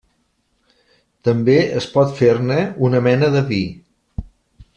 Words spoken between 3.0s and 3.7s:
mena de vi.